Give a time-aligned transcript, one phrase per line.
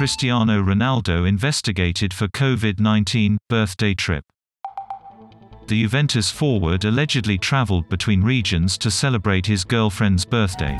[0.00, 4.24] Cristiano Ronaldo investigated for COVID-19, birthday trip.
[5.66, 10.78] The Juventus forward allegedly traveled between regions to celebrate his girlfriend's birthday.